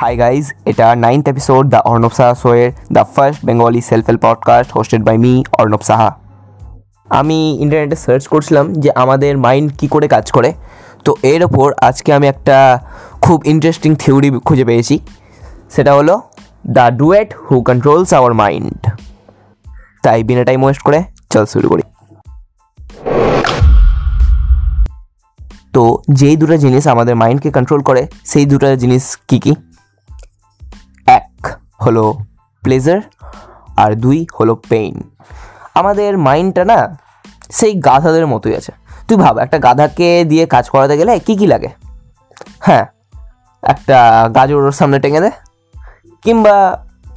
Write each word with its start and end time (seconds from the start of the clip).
High 0.00 0.16
guys 0.16 0.52
এটা 0.64 0.96
ninth 0.96 1.28
episode 1.28 1.68
the 1.68 1.76
Arnab 1.76 2.10
Saha 2.10 2.34
শোয়ের 2.34 2.72
the 2.92 3.04
first 3.14 3.44
Bengali 3.44 3.80
self 3.80 4.06
help 4.06 4.20
podcast 4.22 4.72
hosted 4.72 5.02
by 5.04 5.18
me 5.18 5.44
Arnab 5.58 5.80
Saha 5.80 6.18
আমি 7.08 7.58
ইন্টারনেটে 7.60 7.96
search 7.96 8.26
করছিলাম 8.26 8.72
যে 8.72 8.90
আমাদের 8.94 9.38
মাইন্ড 9.38 9.72
কি 9.78 9.88
করে 9.88 10.08
কাজ 10.08 10.30
করে। 10.30 10.52
তো 11.04 11.14
এর 11.22 11.44
ওপর 11.44 11.72
আজকে 11.80 12.12
আমি 12.12 12.26
একটা 12.26 12.80
খুব 13.20 13.42
ইন্টারেস্টিং 13.44 13.94
থিওরি 13.94 14.30
খুঁজে 14.44 14.64
পেয়েছি। 14.64 14.98
সেটা 15.70 15.94
হলো 15.94 16.20
the 16.66 16.96
duet 16.96 17.34
who 17.34 17.62
controls 17.62 18.14
our 18.14 18.34
mind 18.34 18.86
তাই 20.02 20.22
বিনা 20.22 20.44
টাইম 20.44 20.64
ওয়েস্ট 20.64 20.82
করে 20.82 21.02
চল 21.30 21.44
শুরু 21.44 21.68
করি। 21.68 21.82
তো 25.72 25.98
যেই 26.08 26.36
দুটো 26.36 26.56
জিনিস 26.56 26.86
আমাদের 26.86 27.16
মাইন্ডকে 27.16 27.50
কন্ট্রোল 27.50 27.80
করে, 27.80 28.06
সেই 28.24 28.44
দুটো 28.46 28.76
জিনিস 28.76 29.18
কি 29.28 29.38
কি? 29.38 29.54
হলো 31.84 32.04
প্লেজার 32.62 33.00
আর 33.76 33.90
দুই 33.94 34.18
হলো 34.40 34.54
পেইন 34.70 34.94
আমাদের 35.74 36.10
মাইন্ডটা 36.18 36.64
না 36.64 36.78
সেই 37.58 37.72
গাধাদের 37.86 38.26
মতোই 38.26 38.54
আছে। 38.56 38.72
তুই 39.08 39.16
ভাব, 39.16 39.34
একটা 39.38 39.58
গাধাকে 39.58 40.08
দিয়ে 40.24 40.44
কাজ 40.46 40.64
করাতে 40.68 40.94
গেলে 41.00 41.12
কি 41.26 41.34
কি 41.40 41.46
লাগে? 41.46 41.70
হ্যাঁ 42.66 42.84
একটা 43.62 43.98
গাজর 44.36 44.60
ওর 44.64 44.76
সামনে 44.80 44.98
টেঙে 44.98 45.20
দে, 45.20 45.30
কিংবা 46.24 46.54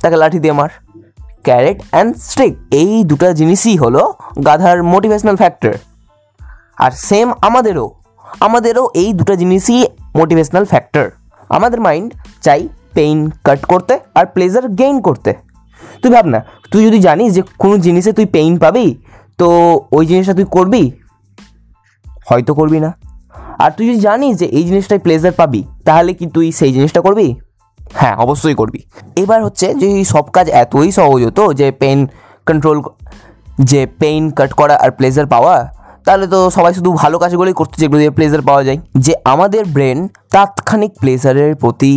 তাকে 0.02 0.18
লাঠি 0.22 0.40
দিয়ে 0.40 0.56
মার। 0.60 0.72
ক্যারেট 1.44 1.78
অ্যান্ড 1.92 2.12
স্টিক 2.30 2.54
এই 2.82 2.92
দুটো 3.04 3.28
জিনিসই 3.34 3.76
হলো 3.78 4.02
গাধার 4.46 4.78
মোটিভেশনাল 4.84 5.36
ফ্যাক্টর 5.36 5.74
আর 6.78 6.92
সেম 7.10 7.28
আমাদেরও 7.42 7.88
আমাদেরও 8.40 8.84
এই 9.02 9.10
দুটো 9.14 9.34
জিনিসই 9.36 9.80
মোটিভেশনাল 10.16 10.66
ফ্যাক্টর 10.66 11.06
আমাদের 11.50 11.80
মাইন্ড 11.82 12.10
চাই 12.42 12.62
পেইন 12.94 13.18
কাট 13.44 13.66
করতে 13.66 13.94
আর 14.16 14.26
প্লেজার 14.26 14.68
গেইন 14.70 15.02
করতে। 15.02 15.34
তুই 16.02 16.12
ভাব 16.12 16.26
না, 16.26 16.40
তুই 16.72 16.86
যদি 16.86 17.00
জানিস 17.00 17.34
যে 17.34 17.42
কোনো 17.58 17.78
জিনিসে 17.78 18.12
তুই 18.12 18.26
পেইন 18.26 18.58
পাবি, 18.58 18.96
তো 19.38 19.48
ওই 19.92 20.06
জিনিসটা 20.06 20.34
তুই 20.34 20.46
করবি? 20.52 20.92
হয়তো 22.30 22.54
করবি 22.54 22.80
না। 22.80 22.90
আর 23.60 23.72
তুই 23.72 23.88
যদি 23.88 24.00
জানিস 24.00 24.38
যে 24.38 24.46
এই 24.46 24.64
জিনিসটায় 24.64 25.00
প্লেজার 25.00 25.32
পাবি, 25.32 25.64
তাহলে 25.86 26.14
কি 26.14 26.26
তুই 26.26 26.52
সেই 26.52 26.74
জিনিসটা 26.74 27.02
করবি? 27.02 27.36
হ্যাঁ 27.94 28.16
অবশ্যই 28.16 28.56
করবি। 28.56 28.80
এবার 29.16 29.40
হচ্ছে 29.44 29.76
যে 29.76 30.04
সব 30.04 30.26
কাজ 30.36 30.50
এতই 30.50 30.92
সহজ 30.92 31.22
হতো 31.26 31.54
যে 31.54 31.72
পেন 31.72 32.08
কন্ট্রোল 32.46 32.82
যে 33.60 33.88
পেইন 34.00 34.32
কাট 34.32 34.54
করা 34.54 34.76
আর 34.76 34.92
প্লেজার 34.92 35.26
পাওয়া, 35.26 35.56
তাহলে 36.06 36.28
তো 36.28 36.50
সবাই 36.50 36.74
শুধু 36.74 36.90
ভালো 36.94 37.20
কাজগুলোই 37.20 37.54
করতো 37.54 37.76
যেগুলো 37.78 38.00
দিয়ে 38.00 38.10
প্লেজার 38.10 38.42
পাওয়া 38.42 38.64
যায়। 38.64 38.78
যে 38.98 39.14
আমাদের 39.26 39.66
ব্রেন 39.66 40.08
তাৎক্ষণিক 40.32 40.92
প্লেজারের 41.00 41.56
প্রতি 41.56 41.94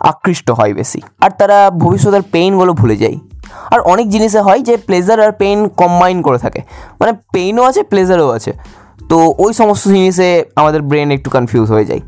আকৃষ্ট 0.00 0.50
হয় 0.50 0.74
বেশি। 0.74 1.00
আর 1.20 1.30
তারা 1.30 1.70
ভবিষ্যতের 1.70 2.22
পেইনগুলো 2.22 2.72
ভুলে 2.72 2.96
যায়। 2.96 3.18
আর 3.70 3.80
অনেক 3.80 4.08
জিনিসে 4.08 4.40
হয় 4.40 4.60
যে 4.60 4.76
প্লেজার 4.76 5.20
আর 5.20 5.32
পেইন 5.32 5.68
কম্বাইন 5.68 6.22
করে 6.22 6.38
থাকে। 6.38 6.62
মানে 7.00 7.12
পেইনও 7.32 7.62
আছে 7.62 7.82
প্লেজারও 7.82 8.30
আছে। 8.30 8.52
তো 9.08 9.34
ওই 9.38 9.52
সমস্ত 9.52 9.88
জিনিসে 9.88 10.44
আমাদের 10.56 10.82
ব্রেন 10.82 11.10
একটু 11.10 11.30
কনফিউজ 11.30 11.68
হয়ে 11.68 11.84
যায়। 11.84 12.00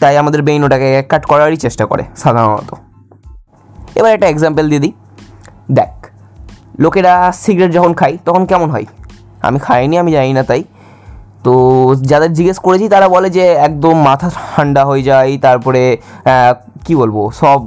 তাই 0.00 0.16
আমাদের 0.16 0.42
ব্রেন 0.42 0.64
ওটাকে 0.64 1.02
কাট 1.02 1.26
করারই 1.26 1.56
চেষ্টা 1.56 1.86
করে, 1.86 2.04
সাধারণত। 2.16 2.74
এবার 3.94 4.12
একটা 4.12 4.28
এক্সাম্পল 4.28 4.68
দিয়ে 4.68 4.80
দিই। 4.80 4.92
দেখ, 5.72 6.06
লোকেরা 6.78 7.32
সিগারেট 7.32 7.72
যখন 7.74 7.94
খায়, 7.94 8.18
তখন 8.24 8.46
কেমন 8.46 8.70
হয়? 8.70 8.84
আমি 9.42 9.58
খাইনি, 9.58 9.98
আমি 9.98 10.12
জানি 10.12 10.32
না 10.32 10.42
তাই। 10.42 10.64
তো 11.44 11.52
যাদের 12.10 12.30
জিজ্ঞেস 12.38 12.58
করেছি, 12.66 12.86
তারা 12.94 13.06
বলে 13.14 13.28
যে 13.36 13.44
একদম 13.68 13.94
মাথা 14.08 14.28
ঠান্ডা 14.36 14.82
হয়ে 14.90 15.02
যায়, 15.10 15.30
তারপরে 15.46 15.82
কি 16.84 16.92
বলব, 17.00 17.16
সব 17.40 17.60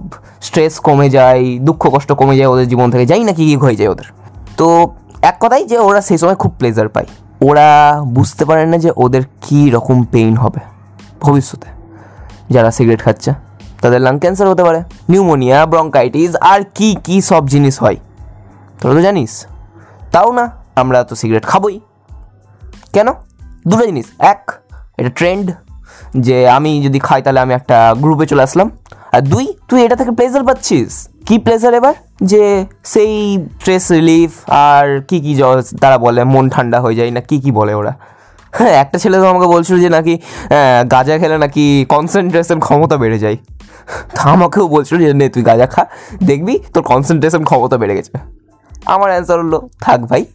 স্ট্রেস 0.47 0.73
কমে 0.87 1.07
যায়, 1.17 1.43
দুঃখ 1.67 1.81
কষ্ট 1.93 2.09
কমে 2.19 2.35
যায় 2.39 2.49
ওদের 2.53 2.67
জীবন 2.71 2.87
থেকে 2.93 3.05
যাই 3.11 3.21
না 3.27 3.33
কি 3.37 3.43
কি 3.49 3.55
হয়ে 3.63 3.75
যায় 3.79 3.89
ওদের। 3.93 4.07
তো 4.59 4.67
এক 5.29 5.35
কথাই 5.43 5.63
যে 5.71 5.77
ওরা 5.87 6.01
সেই 6.07 6.17
সময় 6.21 6.37
খুব 6.41 6.51
প্লেজার 6.59 6.87
পায়। 6.95 7.07
ওরা 7.47 7.67
বুঝতে 8.17 8.43
পারে 8.49 8.63
না 8.71 8.77
যে 8.85 8.91
ওদের 9.03 9.23
কী 9.45 9.61
রকম 9.75 9.97
পেইন 10.13 10.33
হবে 10.43 10.61
ভবিষ্যতে। 11.23 11.69
যারা 12.53 12.69
সিগারেট 12.77 13.01
খাচ্ছে, 13.05 13.31
তাদের 13.81 13.99
লাং 14.05 14.15
ক্যান্সার 14.23 14.47
হতে 14.51 14.63
পারে 14.67 14.79
নিউমোনিয়া 15.11 15.59
ব্রঙ্কাইটিস 15.71 16.31
আর 16.51 16.61
কি 16.77 16.89
কি 17.05 17.15
সব 17.29 17.43
জিনিস 17.53 17.75
হয়। 17.83 17.97
তোরা 18.79 18.93
তো 18.97 19.01
জানিস। 19.07 19.31
তাও 20.13 20.29
না, 20.37 20.45
আমরা 20.81 20.99
তো 21.09 21.13
সিগারেট 21.21 21.45
খাবোই। 21.51 21.75
কেন? 22.95 23.07
দুটো 23.67 23.85
জিনিস। 23.85 24.05
এক 24.19 24.51
এটা 24.97 25.09
ট্রেন্ড 25.09 25.51
যে 26.17 26.49
আমি 26.49 26.83
যদি 26.83 26.99
খাই 26.99 27.21
তাহলে 27.21 27.39
আমি 27.39 27.53
একটা 27.53 27.95
গ্রুপে 27.97 28.25
চলে 28.25 28.41
আসলাম। 28.41 28.71
আর 29.11 29.21
দুই 29.21 29.53
তুই 29.67 29.85
এটা 29.85 29.95
থেকে 29.95 30.11
প্লেজার 30.11 30.43
পাচ্ছিস? 30.43 31.07
কি 31.25 31.37
প্লেজার 31.37 31.73
এবার? 31.73 31.93
যে 32.23 32.65
সেই 32.83 33.39
স্ট্রেস 33.59 33.91
রিলিফ 33.91 34.31
আর 34.47 35.01
কি 35.07 35.19
কি 35.19 35.41
তারা 35.81 35.97
বলে 35.97 36.23
মন 36.23 36.49
ঠান্ডা 36.49 36.81
হয়ে 36.81 36.95
যায় 36.95 37.11
না 37.11 37.21
কি 37.21 37.39
কি 37.39 37.51
বলে 37.51 37.73
ওরা? 37.73 37.93
হ্যাঁ 38.51 38.69
একটা 38.69 38.97
ছেলে 38.97 39.17
তো 39.17 39.27
আমাকে 39.27 39.47
বলছিল 39.47 39.79
যে 39.79 39.89
নাকি 39.89 40.13
আহ, 40.13 40.83
গাঁজা 40.87 41.17
খেলে 41.17 41.37
নাকি 41.37 41.85
কনসেন্ট্রেশন 41.89 42.59
ক্ষমতা 42.59 42.97
বেড়ে 42.97 43.19
যায়। 43.19 43.37
তা 44.15 44.21
আমাকেও 44.21 44.67
বলছিল 44.67 44.97
যে 44.97 45.13
নে 45.13 45.29
তুই 45.29 45.43
গাঁজা 45.43 45.65
খা 45.65 45.85
দেখবি 46.23 46.59
তোর 46.73 46.83
কনসেন্ট্রেশন 46.83 47.43
ক্ষমতা 47.43 47.77
বেড়ে 47.77 47.95
গেছে। 47.95 48.42
আমার 48.85 49.11
অ্যান্সার 49.11 49.39
হলো, 49.39 49.69
থাক 49.81 50.01
ভাই, 50.01 50.25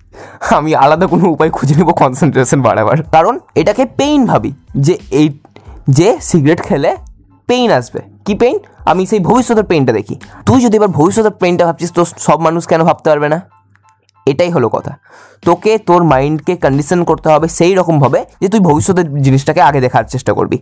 আমি 0.51 0.75
আলাদা 0.75 1.07
কোনো 1.07 1.29
উপায় 1.29 1.51
খুঁজে 1.51 1.75
নেব 1.75 1.91
কনসেন্ট্রেশন 1.93 2.63
বাড়াবার। 2.63 3.03
কারণ 3.03 3.39
এটাকে 3.55 3.87
পেইন 3.87 4.27
ভাবি, 4.27 4.53
যে 4.77 4.99
এই, 5.11 5.39
যে 5.89 6.19
সিগারেট 6.21 6.63
খেলে 6.63 6.97
পেইন 7.47 7.71
আসবে। 7.71 8.01
কি 8.25 8.35
পেইন 8.35 8.59
আমি 8.87 9.07
সেই 9.07 9.19
ভবিষ্যতের 9.19 9.65
পেইনটা 9.65 9.93
দেখি। 9.93 10.21
তুই 10.47 10.61
যদি 10.61 10.77
এবার 10.77 10.89
ভবিষ্যতের 10.89 11.31
পেইনটা 11.31 11.67
ভাবছিস, 11.67 11.93
তো 11.93 12.05
সব 12.05 12.41
মানুষ 12.41 12.67
কেন 12.67 12.85
ভাবতে 12.85 13.11
পারবে 13.11 13.29
না? 13.29 13.43
এটাই 14.27 14.51
হলো 14.51 14.69
কথা। 14.69 14.97
তোকে, 15.45 15.79
তোর 15.79 16.05
মাইন্ডকে 16.05 16.57
কন্ডিশন 16.57 17.05
করতে 17.05 17.29
হবে 17.29 17.49
সেই 17.49 17.75
রকমভাবে 17.75 18.25
যে 18.41 18.49
তুই 18.49 18.61
ভবিষ্যতের 18.61 19.23
জিনিসটাকে 19.23 19.61
আগে 19.61 19.81
দেখার 19.81 20.05
চেষ্টা 20.05 20.33
করবি। 20.33 20.59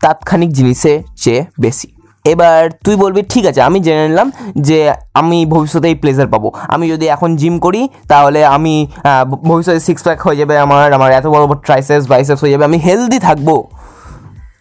তাৎক্ষণিক 0.00 0.52
জিনিসের 0.52 1.02
চেয়ে 1.16 1.44
বেশি। 1.60 1.95
এবার 2.32 2.60
তুই 2.84 2.94
বলবি, 3.02 3.20
ঠিক 3.32 3.44
আছে, 3.50 3.60
আমি 3.68 3.78
জেনে 3.86 4.04
নিলাম 4.10 4.28
যে 4.68 4.78
আমি 5.20 5.38
ভবিষ্যতে 5.54 5.86
এই 5.92 5.96
প্লেজার 6.02 6.28
পাবো। 6.34 6.48
আমি 6.74 6.84
যদি 6.92 7.06
এখন 7.14 7.30
জিম 7.40 7.54
করি, 7.66 7.82
তাহলে 8.12 8.40
আমি 8.56 8.74
ভবিষ্যতে 9.50 9.80
সিক্স 9.88 10.02
প্যাক 10.06 10.18
হয়ে 10.26 10.38
যাবে 10.40 10.54
আমার 10.66 10.88
আমার 10.98 11.10
এত 11.18 11.26
বড় 11.34 11.44
বড় 11.50 11.58
ট্রাইসেপস 11.66 12.04
বাইসেপস 12.12 12.40
হয়ে 12.44 12.52
যাবে, 12.54 12.64
আমি 12.70 12.78
হেলদি 12.86 13.18
থাকব। 13.26 13.50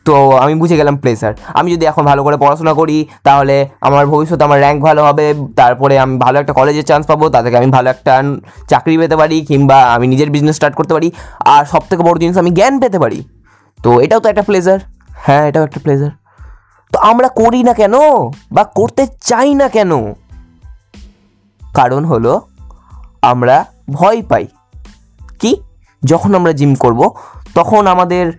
তো 0.08 0.16
আমি 0.44 0.54
বুঝে 0.62 0.76
গেলাম 0.82 0.96
প্লেসার 1.04 1.34
আমি 1.60 1.68
যদি 1.76 1.84
এখন 1.92 2.04
ভালো 2.12 2.22
করে 2.26 2.38
পড়াশোনা 2.44 2.74
করি, 2.80 2.98
তাহলে 3.28 3.56
আমার 3.88 4.04
ভবিষ্যতে 4.14 4.44
আমার 4.48 4.60
র্যাঙ্ক 4.66 4.80
ভালো 4.88 5.02
হবে, 5.08 5.26
তারপরে 5.60 5.96
আমি 6.04 6.16
ভালো 6.26 6.38
একটা 6.42 6.54
কলেজের 6.60 6.86
চান্স 6.90 7.04
পাবো 7.12 7.26
তা 7.34 7.40
থেকে 7.46 7.56
আমি 7.62 7.70
ভালো 7.78 7.88
একটা 7.96 8.14
চাকরি 8.72 8.96
পেতে 9.02 9.16
পারি, 9.22 9.38
কিংবা 9.50 9.78
আমি 9.96 10.06
নিজের 10.14 10.30
বিজনেস 10.36 10.56
স্টার্ট 10.60 10.76
করতে 10.80 10.94
পারি, 10.98 11.08
আর 11.54 11.64
সব 11.74 11.84
থেকে 11.90 12.02
বড় 12.08 12.18
জিনিস 12.24 12.36
আমি 12.44 12.52
জ্ঞান 12.58 12.74
পেতে 12.84 12.98
পারি। 13.04 13.20
তো 13.80 13.90
এটাও 14.06 14.20
তো 14.24 14.28
একটা 14.32 14.44
প্লেজার 14.50 14.80
হ্যাঁ 15.26 15.44
এটাও 15.50 15.64
একটা 15.68 15.80
প্লেজার 15.86 16.12
তো 16.92 17.00
আমরা 17.00 17.28
করি 17.28 17.64
না 17.64 17.74
কেন? 17.74 17.94
বা 18.52 18.64
করতে 18.64 19.08
চাই 19.22 19.54
না 19.54 19.68
কেন? 19.68 20.14
কারণ 21.74 22.06
হলো, 22.06 22.42
আমরা 23.22 23.66
ভয় 23.92 24.22
পাই। 24.30 24.48
কি? 25.40 25.56
যখন 26.04 26.36
আমরা 26.36 26.52
জিম 26.52 26.76
করব, 26.76 27.12
তখন 27.56 27.88
আমাদের 27.88 28.32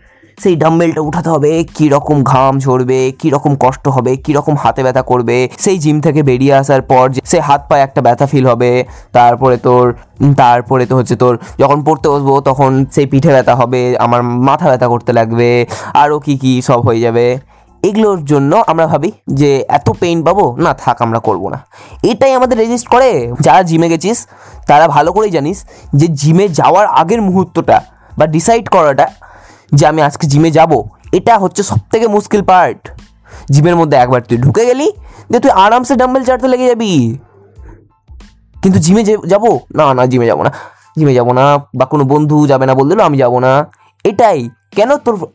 সেই 0.43 0.57
ডাম্বেলটা 0.57 1.01
উঠাতে 1.01 1.31
হবে 1.31 1.65
কী 1.75 1.89
রকম 1.89 2.25
ঘাম 2.25 2.59
ঝরবে 2.59 3.13
কী 3.19 3.31
রকম 3.31 3.57
কষ্ট 3.57 3.89
হবে 3.89 4.17
কী 4.17 4.33
রকম 4.33 4.55
হাতে 4.55 4.83
ব্যথা 4.83 5.03
করবে। 5.03 5.49
সেই 5.59 5.79
জিম 5.79 6.01
থেকে 6.01 6.23
বেরিয়ে 6.23 6.55
আসার 6.55 6.83
পর 6.83 7.09
যে, 7.09 7.21
সে 7.25 7.41
হাত 7.41 7.67
পায়ে 7.69 7.83
একটা 7.83 8.03
ব্যথা 8.03 8.27
ফিল 8.27 8.47
হবে। 8.47 8.85
তারপরে 9.13 9.57
তোর 9.57 9.97
তারপরে 10.37 10.87
তো 10.87 10.97
হচ্ছে 10.97 11.17
তোর, 11.17 11.39
যখন 11.59 11.85
পড়তে 11.85 12.09
বসবো, 12.09 12.41
তখন 12.41 12.87
সেই 12.93 13.07
পিঠে 13.07 13.29
ব্যথা 13.29 13.55
হবে, 13.55 13.99
আমার 13.99 14.23
মাথা 14.23 14.69
ব্যথা 14.69 14.89
করতে 14.89 15.13
লাগবে 15.13 15.67
আরও 15.95 16.19
কি 16.19 16.39
কি 16.39 16.63
সব 16.63 16.81
হয়ে 16.81 17.01
যাবে। 17.01 17.39
এগুলোর 17.87 18.25
জন্য 18.25 18.65
আমরা 18.67 18.87
ভাবি 18.87 19.13
যে 19.27 19.65
এত 19.69 19.91
পেইন 19.91 20.25
পাবো? 20.25 20.57
না, 20.57 20.75
থাক, 20.75 21.03
আমরা 21.03 21.19
করব 21.19 21.49
না। 21.49 21.59
এটাই 22.03 22.33
আমাদের 22.33 22.59
রেজিস্ট 22.59 22.89
করে। 22.89 23.33
যারা 23.41 23.63
জিমে 23.63 23.89
গেছিস, 23.89 24.27
তারা 24.67 24.89
ভালো 24.89 25.13
করেই 25.13 25.31
জানিস 25.31 25.65
যে 25.95 26.07
জিমে 26.07 26.49
যাওয়ার 26.49 26.87
আগের 26.87 27.23
মুহূর্তটা 27.23 27.81
বা 28.19 28.27
ডিসাইড 28.27 28.69
করাটা 28.69 29.07
যে 29.75 29.87
আমি 29.87 30.03
আজকে 30.03 30.27
জিমে 30.27 30.51
যাব, 30.51 30.73
এটা 31.13 31.39
হচ্ছে 31.39 31.63
সব 31.63 31.77
থেকে 31.93 32.07
মুশকিল 32.07 32.43
পার্ট 32.43 32.83
জিমের 33.51 33.77
মধ্যে 33.77 33.97
একবার 33.97 34.23
তুই 34.23 34.39
ঢুকে 34.39 34.67
গেলি, 34.67 34.93
যে 35.31 35.41
তুই 35.41 35.51
আরামসে 35.51 35.95
ডাম্বেল 35.97 36.25
চাটতে 36.25 36.49
লেগে 36.49 36.67
যাবি। 36.67 37.19
কিন্তু 38.63 38.79
জিমে 38.79 39.05
যাব? 39.05 39.59
না 39.75 39.95
না 39.95 40.07
জিমে 40.07 40.27
যাব 40.27 40.43
না। 40.43 40.53
জিমে 40.99 41.15
যাব 41.15 41.33
না, 41.33 41.59
বা 41.77 41.85
কোনো 41.85 42.05
বন্ধু 42.05 42.47
যাবে 42.47 42.67
না 42.67 42.75
বলল 42.75 43.01
আমি 43.01 43.19
যাব 43.19 43.39
না। 43.39 43.67
এটাই। 44.05 44.51
কেন 44.77 44.97
তোর 44.97 45.27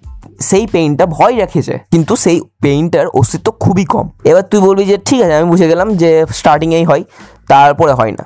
সেই 0.50 0.66
পেইনটা 0.74 1.06
ভয় 1.18 1.36
রেখেছে 1.42 1.76
কিন্তু 1.94 2.14
সেই 2.24 2.38
পেইনটার 2.64 3.08
অস্তিত্ব 3.20 3.48
খুবই 3.64 3.86
কম। 3.94 4.06
এবার 4.30 4.44
তুই 4.52 4.60
বলবি 4.68 4.84
যে, 4.92 4.98
ঠিক 5.08 5.20
আছে, 5.24 5.34
আমি 5.40 5.48
বুঝে 5.54 5.68
গেলাম 5.72 5.88
যে 6.02 6.10
স্টার্টিংয়েই 6.40 6.86
হয়, 6.90 7.04
তারপরে 7.52 7.94
হয় 8.00 8.14
না। 8.20 8.24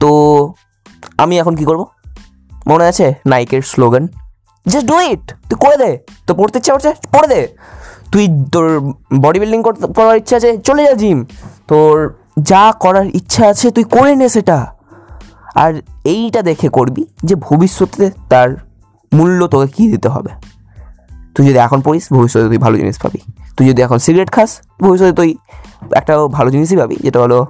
তো 0.00 0.10
আমি 1.22 1.34
এখন 1.42 1.54
কি 1.58 1.64
করব? 1.70 1.82
মনে 2.66 2.84
আছে 2.90 3.06
নাইকের 3.32 3.62
স্লোগান 3.72 4.04
জাস্ট 4.66 4.86
ডু 4.92 4.96
ইট 5.10 5.24
তুই 5.48 5.58
করে 5.64 5.76
দে! 5.82 5.90
তো 6.26 6.30
পড়তে 6.38 6.58
ইচ্ছা 6.58 6.72
করছে? 6.74 6.90
পড়ে 7.14 7.28
দে! 7.32 7.40
তুই 8.12 8.24
তোর 8.52 8.66
বডি 9.24 9.38
বিল্ডিং 9.42 9.60
করার 9.98 10.16
ইচ্ছা 10.22 10.36
আছে? 10.36 10.50
চলে 10.66 10.82
যা 10.88 10.94
জিম 11.02 11.18
তোর 11.70 11.92
যা 12.50 12.62
করার 12.84 13.06
ইচ্ছা 13.18 13.42
আছে, 13.52 13.66
তুই 13.70 13.84
করে 13.96 14.12
নে 14.20 14.28
সেটা! 14.28 14.58
আর 15.62 15.72
এইটা 16.04 16.40
দেখে 16.42 16.68
করবি 16.68 17.02
যে 17.28 17.34
ভবিষ্যতে 17.46 18.06
তার 18.28 18.48
মূল্য 19.12 19.40
তোকে 19.52 19.68
কী 19.76 19.84
দিতে 19.92 20.08
হবে। 20.08 20.30
তুই 21.36 21.46
যদি 21.46 21.58
এখন 21.58 21.80
পড়িস, 21.80 22.12
ভবিষ্যতে 22.12 22.48
তুই 22.48 22.58
ভালো 22.58 22.78
জিনিস 22.78 22.98
পাবি। 22.98 23.32
তুই 23.56 23.68
যদি 23.68 23.82
এখন 23.82 23.98
সিগারেট 23.98 24.30
খাস, 24.30 24.60
ভবিষ্যতে 24.80 25.12
তুই 25.12 25.36
একটা 25.92 26.26
ভালো 26.26 26.50
জিনিসই 26.50 26.76
পাবি, 26.76 26.96
যেটা 27.00 27.20
হলো 27.20 27.46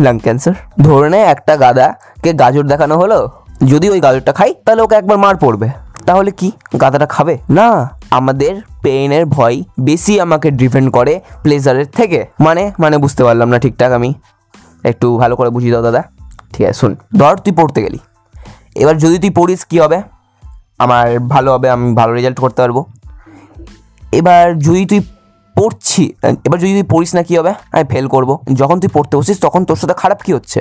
লাং 0.00 0.18
ক্যান্সার 0.18 0.52
ধরে 0.82 1.10
নে 1.10 1.22
একটা 1.22 1.56
গাদাকে 1.56 2.32
গাজর 2.32 2.66
দেখানো 2.66 2.98
হলো, 2.98 3.28
যদি 3.66 3.90
ওই 3.90 4.00
গাজরটা 4.00 4.32
খাই, 4.32 4.54
তাহলে 4.64 4.82
ওকে 4.82 4.94
একবার 4.94 5.18
মার 5.18 5.36
পড়বে। 5.36 5.68
তাহলে 6.06 6.30
কি? 6.30 6.52
গাদাটা 6.80 7.06
খাবে? 7.06 7.38
না। 7.50 7.90
আমাদের 8.10 8.62
পেইনের 8.82 9.26
ভয় 9.26 9.62
বেশি 9.80 10.20
আমাকে 10.20 10.50
ডিপেন্ড 10.50 10.92
করে 10.92 11.20
প্লেজারের 11.42 11.86
থেকে। 11.86 12.26
মানে 12.40 12.72
মানে 12.78 12.98
বুঝতে 12.98 13.24
পারলাম 13.24 13.48
না 13.48 13.58
ঠিকঠাক 13.58 13.92
আমি। 13.92 14.14
একটু 14.84 15.18
ভালো 15.18 15.36
করে 15.36 15.50
বুঝিয়ে 15.50 15.72
দাও 15.72 15.82
দাদা। 15.82 16.02
ঠিক 16.52 16.66
আছে, 16.66 16.80
শোন। 16.80 16.96
ধর 17.18 17.38
তুই 17.38 17.52
পড়তে 17.52 17.82
গেলি। 17.82 17.98
এবার 18.74 18.98
যদি 18.98 19.18
তুই 19.18 19.30
পড়িস, 19.30 19.64
কী 19.64 19.80
হবে? 19.80 20.02
আমার 20.78 21.18
ভালো 21.18 21.52
হবে, 21.52 21.70
আমি 21.70 21.94
ভালো 21.94 22.12
রেজাল্ট 22.12 22.40
করতে 22.40 22.62
পারব। 22.62 22.84
এবার 24.18 24.44
যদি 24.66 24.82
তুই 24.90 25.00
পড়ছি, 25.56 26.02
এবার 26.46 26.58
যদি 26.62 26.72
তুই 26.78 26.86
পড়িস 26.92 27.10
না 27.16 27.22
কী 27.28 27.34
হবে? 27.38 27.52
আমি 27.74 27.84
ফেল 27.92 28.06
করব। 28.14 28.30
যখন 28.60 28.76
তুই 28.82 28.90
পড়তে 28.96 29.14
বসিস, 29.18 29.36
তখন 29.40 29.60
তোর 29.68 29.76
সাথে 29.76 29.94
খারাপ 30.02 30.18
কী 30.26 30.30
হচ্ছে? 30.36 30.60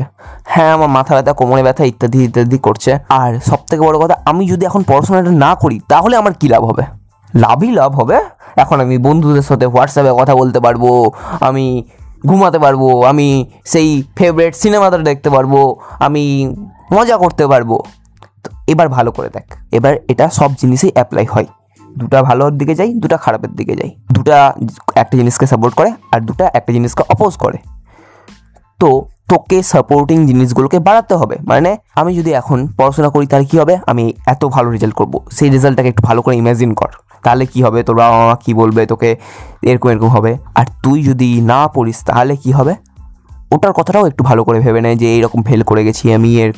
হ্যাঁ 0.53 0.71
আমার 0.75 0.89
মাথা 0.97 1.11
ব্যথা, 1.15 1.33
কোমরে 1.39 1.61
ব্যথা, 1.67 1.83
ইত্যাদি 1.91 2.17
ইত্যাদি 2.27 2.57
করছে। 2.67 2.91
আর 3.21 3.31
সব 3.49 3.59
থেকে 3.69 3.81
বড়ো 3.87 3.99
কথা, 3.99 4.15
আমি 4.25 4.43
যদি 4.51 4.63
এখন 4.65 4.81
পড়াশোনাটা 4.83 5.31
না 5.45 5.51
করি, 5.55 5.77
তাহলে 5.91 6.15
আমার 6.21 6.33
কী 6.33 6.47
লাভ 6.53 6.63
হবে? 6.69 6.83
লাভই 7.43 7.71
লাভ 7.79 7.91
হবে। 7.99 8.17
এখন 8.63 8.77
আমি 8.83 8.95
বন্ধুদের 8.97 9.45
সাথে 9.49 9.65
হোয়াটসঅ্যাপে 9.73 10.11
কথা 10.19 10.33
বলতে 10.35 10.59
পারব, 10.59 10.83
আমি 11.47 11.65
ঘুমাতে 12.25 12.59
পারব, 12.59 12.83
আমি 13.11 13.27
সেই 13.65 13.89
ফেভারিট 14.17 14.53
সিনেমাটা 14.55 14.97
দেখতে 15.09 15.29
পারব, 15.29 15.53
আমি 15.99 16.23
মজা 16.95 17.15
করতে 17.23 17.43
পারব। 17.47 17.71
তো 18.43 18.49
এবার 18.67 18.87
ভালো 18.95 19.09
করে 19.11 19.29
দেখ, 19.35 19.45
এবার 19.77 19.93
এটা 20.11 20.25
সব 20.29 20.49
জিনিসেই 20.61 20.91
অ্যাপ্লাই 20.95 21.25
হয়। 21.33 21.47
দুটা 21.97 22.23
ভালোর 22.23 22.57
দিকে 22.57 22.75
যাই, 22.75 22.93
দুটা 22.93 23.17
খারাপের 23.17 23.55
দিকে 23.55 23.75
যাই। 23.75 23.91
দুটা 24.11 24.53
একটা 24.95 25.17
জিনিসকে 25.17 25.47
সাপোর্ট 25.47 25.75
করে 25.75 25.91
আর 26.11 26.19
দুটা 26.21 26.51
একটা 26.53 26.73
জিনিসকে 26.73 27.03
অপোজ 27.09 27.37
করে। 27.37 27.57
তো 28.79 29.05
তোকে 29.29 29.63
সাপোর্টিং 29.63 30.27
জিনিসগুলোকে 30.27 30.79
বাড়াতে 30.79 31.15
হবে। 31.15 31.37
মানে 31.47 31.77
আমি 31.95 32.15
যদি 32.15 32.33
এখন 32.33 32.67
পড়াশোনা 32.77 33.09
করি, 33.09 33.27
তাহলে 33.27 33.45
কী 33.45 33.59
হবে? 33.59 33.77
আমি 33.87 34.13
এত 34.25 34.45
ভালো 34.45 34.71
রেজাল্ট 34.71 34.95
করব। 34.95 35.19
সেই 35.31 35.49
রেজাল্টটাকে 35.49 35.89
একটু 35.89 36.01
ভালো 36.01 36.21
করে 36.21 36.35
ইমাজিন 36.35 36.73
কর। 36.73 36.87
তাহলে 37.23 37.45
কি 37.45 37.63
হবে? 37.63 37.83
তোর 37.83 37.95
বাবা 37.95 38.25
মা 38.25 38.35
কী 38.45 38.53
বলবে 38.53 38.85
তোকে? 38.85 39.17
এরকম 39.61 39.89
এরকম 39.89 40.07
হবে। 40.07 40.37
আর 40.55 40.65
তুই 40.83 41.03
যদি 41.03 41.41
না 41.41 41.67
পড়িস, 41.67 42.03
তাহলে 42.05 42.35
কি 42.35 42.51
হবে? 42.51 42.75
ওটার 43.51 43.73
কথাটাও 43.73 44.05
একটু 44.05 44.23
ভালো 44.23 44.43
করে 44.43 44.59
ভেবে 44.59 44.81
নেয় 44.81 44.95
যে, 44.95 45.15
এইরকম 45.15 45.43
ফেল 45.43 45.63
করে 45.63 45.83
গেছি 45.83 46.13
আমি, 46.13 46.41
এর 46.41 46.53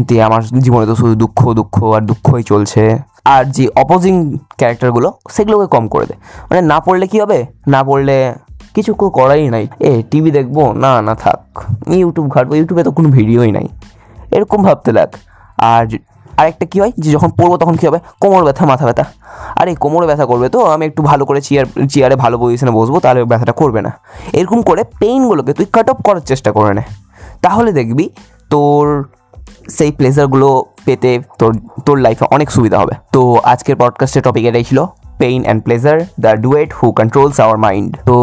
দিয়ে 0.00 0.22
আমার 0.22 0.42
জীবনে 0.42 0.86
তো 0.86 0.96
শুধু 0.96 1.14
দুঃখ 1.14 1.52
দুঃখ 1.52 1.84
আর 1.84 2.00
দুঃখই 2.00 2.42
চলছে। 2.42 2.98
আর 3.24 3.44
যে 3.44 3.68
অপোজিং 3.76 4.38
ক্যারেক্টারগুলো 4.56 5.12
সেগুলোকে 5.30 5.66
কম 5.66 5.88
করে 5.88 6.06
দে। 6.06 6.14
মানে 6.50 6.60
না 6.60 6.80
পড়লে 6.80 7.06
কি 7.06 7.20
হবে? 7.20 7.46
না 7.68 7.84
পড়লে 7.84 8.34
কিছু 8.74 8.94
করাই 8.94 9.50
নাই। 9.50 9.66
এ 9.80 10.02
টিভি 10.10 10.30
দেখব? 10.30 10.72
না 10.72 11.02
না 11.02 11.14
থাক। 11.14 11.64
ইউটিউব 11.88 12.28
ঘাটবো। 12.28 12.54
ইউটিউবে 12.54 12.82
তো 12.82 12.90
কোনো 12.90 13.08
ভিডিওই 13.08 13.52
নাই। 13.52 13.68
এরকম 14.30 14.62
ভাবতে 14.62 14.92
লাগ 14.92 15.08
আর 15.58 15.86
আরেকটা 16.38 16.66
কী 16.66 16.80
হয়? 16.80 16.92
যে 16.98 17.10
যখন 17.10 17.30
পড়ব 17.30 17.56
তখন 17.56 17.76
কী 17.76 17.86
হবে? 17.86 17.98
কোমর 18.20 18.44
ব্যথা, 18.44 18.66
মাথা 18.66 18.84
ব্যথা। 18.84 19.04
আরে, 19.56 19.74
কোমরে 19.74 20.06
ব্যথা 20.06 20.26
করবে 20.26 20.48
তো? 20.48 20.64
আমি 20.64 20.86
একটু 20.86 21.02
ভালো 21.02 21.24
করে 21.24 21.40
চেয়ার 21.40 21.88
চেয়ারে 21.88 22.16
ভালো 22.16 22.38
পজিশনে 22.38 22.70
বসবো, 22.70 23.00
তাহলে 23.00 23.24
ব্যথাটা 23.24 23.52
করবে 23.52 23.82
না। 23.82 23.92
এরকম 24.32 24.62
করে 24.62 24.84
পেইনগুলোকে 24.98 25.52
তুই 25.52 25.66
কাট 25.72 25.90
অফ 25.90 26.02
করার 26.02 26.20
চেষ্টা 26.20 26.52
করে 26.52 26.74
নে। 26.74 26.82
তাহলে 27.42 27.72
দেখবি 27.72 28.10
তোর 28.50 29.08
সেই 29.68 29.90
প্লেজারগুলো 29.92 30.48
পেতে 30.84 31.20
তোর 31.38 31.52
তোর 31.86 31.96
লাইফে 31.98 32.24
অনেক 32.30 32.50
সুবিধা 32.50 32.78
হবে। 32.78 32.94
তো 33.12 33.20
আজকের 33.52 33.76
পডকাস্টের 33.76 34.22
টপিক 34.22 34.44
এটাই 34.44 34.64
ছিল 34.64 34.78
pain 35.18 35.40
and 35.44 35.60
pleasure 35.64 35.96
the 36.24 36.32
duet 36.44 36.70
who 36.78 36.86
controls 36.92 37.40
our 37.40 37.58
mind 37.58 37.90
তো 38.08 38.16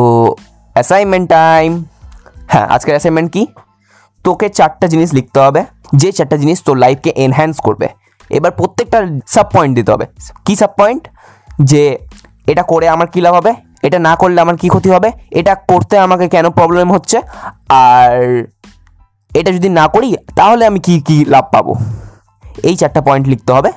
অ্যাসাইনমেন্ট 0.76 1.30
টাইম 1.30 1.70
হ্যাঁ 2.52 2.68
আজকের 2.76 2.94
অ্যাসাইনমেন্ট 2.96 3.30
কি? 3.32 3.44
তোকে 4.26 4.50
চারটা 4.50 4.88
জিনিস 4.88 5.10
লিখতে 5.14 5.40
হবে, 5.40 5.62
যে 5.94 6.12
চারটা 6.12 6.38
জিনিস 6.38 6.58
তোর 6.64 6.78
লাইফকে 6.78 7.12
এনহ্যান্স 7.16 7.56
করবে। 7.60 7.88
এবার 8.30 8.52
প্রত্যেকটা 8.52 9.00
সাব 9.28 9.48
পয়েন্ট 9.54 9.76
দিতে 9.76 9.92
হবে। 9.92 10.06
কী 10.46 10.56
সাব 10.56 10.72
পয়েন্ট 10.78 11.08
যে 11.60 11.84
এটা 12.48 12.64
করে 12.64 12.90
আমার 12.90 13.08
কী 13.08 13.22
লাভ 13.22 13.34
হবে, 13.36 13.54
এটা 13.84 14.00
না 14.00 14.16
করলে 14.16 14.42
আমার 14.42 14.58
কী 14.62 14.68
ক্ষতি 14.70 14.90
হবে, 14.90 15.12
এটা 15.32 15.56
করতে 15.56 15.98
আমাকে 15.98 16.28
কেন 16.28 16.50
প্রবলেম 16.50 16.92
হচ্ছে, 16.92 17.18
আর 17.70 18.12
এটা 19.34 19.52
যদি 19.52 19.70
না 19.70 19.88
করি, 19.88 20.16
তাহলে 20.36 20.66
আমি 20.66 20.80
কি 20.80 21.02
কি 21.02 21.26
লাভ 21.26 21.46
পাবো? 21.52 21.76
এই 22.64 22.76
চারটা 22.76 23.02
পয়েন্ট 23.02 23.28
লিখতে 23.28 23.54
হবে। 23.54 23.72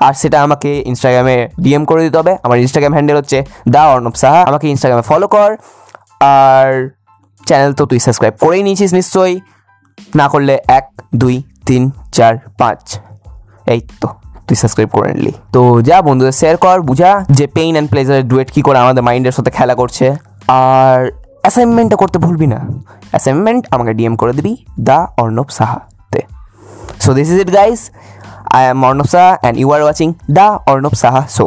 আর 0.00 0.14
সেটা 0.14 0.42
আমাকে 0.42 0.82
ইনস্টাগ্রামে 0.86 1.48
ডিএম 1.60 1.84
করে 1.84 2.02
দিতে 2.02 2.18
হবে। 2.18 2.36
আমার 2.42 2.58
ইনস্টাগ্রাম 2.58 2.92
হ্যান্ডেল 2.92 3.16
হচ্ছে 3.16 3.46
দা 3.68 3.86
অর্ণব 3.86 4.14
সাহা। 4.14 4.42
আমাকে 4.42 4.68
ইনস্টাগ্রামে 4.68 5.02
ফলো 5.02 5.28
কর। 5.28 5.56
আর 6.20 6.90
চ্যানেল 7.46 7.72
তো 7.72 7.86
তুই 7.86 7.98
সাবস্ক্রাইব 7.98 8.34
করেই 8.40 8.62
নিয়েছিস 8.62 8.94
নিশ্চয়ই। 8.94 9.40
না 10.14 10.28
করলে 10.28 10.58
এক, 10.68 11.02
দুই, 11.14 11.42
তিন, 11.66 11.90
চার, 12.12 12.36
পাঁচ। 12.58 12.98
এই 13.66 13.80
তো, 14.00 14.08
তুই 14.46 14.56
সাবস্ক্রাইব 14.56 14.88
করে 14.88 15.14
নিলি। 15.14 15.32
তো 15.52 15.82
যা 15.82 16.02
বন্ধুদের 16.02 16.32
শেয়ার 16.32 16.56
কর, 16.56 16.80
বুঝা 16.80 17.24
যে 17.30 17.46
পেইন 17.46 17.72
অ্যান্ড 17.72 17.90
প্লেজারের 17.90 18.28
ডুয়েট 18.28 18.50
কী 18.50 18.62
করে 18.62 18.78
আমাদের 18.78 19.02
মাইন্ডের 19.02 19.32
সাথে 19.32 19.50
খেলা 19.50 19.74
করছে। 19.74 20.16
আর 20.48 21.27
অ্যাসাইনমেন্টটা 21.48 21.96
করতে 21.96 22.18
ভুলবি 22.18 22.46
না। 22.46 22.58
অ্যাসাইনমেন্ট 23.10 23.62
আমাকে 23.70 23.92
ডিএম 23.94 24.14
করে 24.16 24.32
দিবি 24.32 24.52
the 24.80 24.98
Arnab 25.16 25.48
সাহাতে। 25.58 26.20
So 27.00 27.10
this 27.14 27.28
is 27.30 27.38
it 27.40 27.50
guys 27.54 27.80
I 28.56 28.62
am 28.70 28.78
Arnab 28.84 29.04
Saha 29.04 29.30
and 29.40 29.56
you 29.58 29.68
are 29.72 29.82
watching 29.82 30.08
the 30.30 30.48
Arnab 30.66 30.94
Saha 31.02 31.22
show 31.36 31.46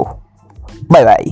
bye 0.92 1.04
bye 1.06 1.24